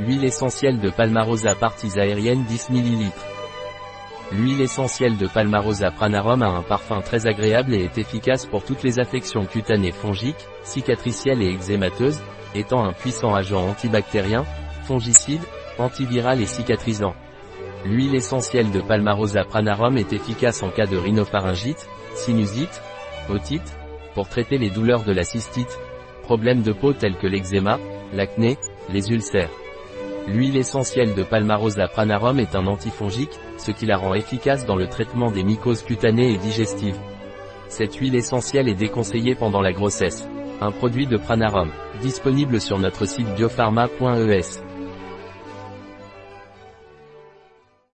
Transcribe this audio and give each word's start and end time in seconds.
Huile 0.00 0.24
essentielle 0.24 0.80
de 0.80 0.90
Palmarosa 0.90 1.54
parties 1.54 2.00
aérienne 2.00 2.42
10 2.42 2.70
ml. 2.70 3.12
L'huile 4.32 4.62
essentielle 4.62 5.16
de 5.16 5.28
Palmarosa 5.28 5.92
pranarum 5.92 6.42
a 6.42 6.48
un 6.48 6.62
parfum 6.62 7.00
très 7.00 7.28
agréable 7.28 7.74
et 7.74 7.84
est 7.84 7.96
efficace 7.96 8.44
pour 8.44 8.64
toutes 8.64 8.82
les 8.82 8.98
affections 8.98 9.44
cutanées 9.44 9.92
fongiques, 9.92 10.48
cicatricielles 10.64 11.42
et 11.42 11.54
eczémateuses, 11.54 12.20
étant 12.56 12.84
un 12.84 12.92
puissant 12.92 13.36
agent 13.36 13.68
antibactérien, 13.68 14.44
fongicide, 14.82 15.42
antiviral 15.78 16.40
et 16.40 16.46
cicatrisant. 16.46 17.14
L'huile 17.84 18.16
essentielle 18.16 18.72
de 18.72 18.80
Palmarosa 18.80 19.44
pranarum 19.44 19.96
est 19.96 20.12
efficace 20.12 20.64
en 20.64 20.70
cas 20.70 20.86
de 20.86 20.96
rhinopharyngite, 20.96 21.88
sinusite, 22.16 22.82
otite, 23.28 23.78
pour 24.14 24.28
traiter 24.28 24.58
les 24.58 24.70
douleurs 24.70 25.04
de 25.04 25.12
la 25.12 25.22
cystite, 25.22 25.78
problèmes 26.24 26.62
de 26.62 26.72
peau 26.72 26.92
tels 26.92 27.16
que 27.16 27.28
l'eczéma, 27.28 27.78
l'acné, 28.12 28.58
les 28.88 29.12
ulcères. 29.12 29.50
L'huile 30.26 30.56
essentielle 30.56 31.14
de 31.14 31.22
Palmarosa 31.22 31.86
pranarum 31.86 32.40
est 32.40 32.54
un 32.56 32.66
antifongique, 32.66 33.38
ce 33.58 33.70
qui 33.70 33.84
la 33.84 33.98
rend 33.98 34.14
efficace 34.14 34.64
dans 34.64 34.76
le 34.76 34.88
traitement 34.88 35.30
des 35.30 35.42
mycoses 35.42 35.82
cutanées 35.82 36.32
et 36.32 36.38
digestives. 36.38 36.98
Cette 37.68 37.96
huile 37.96 38.14
essentielle 38.14 38.68
est 38.68 38.74
déconseillée 38.74 39.34
pendant 39.34 39.60
la 39.60 39.72
grossesse. 39.72 40.26
Un 40.60 40.70
produit 40.70 41.06
de 41.06 41.16
Pranarum, 41.16 41.70
disponible 42.00 42.60
sur 42.60 42.78
notre 42.78 43.06
site 43.06 43.34
biopharma.es. 43.34 44.73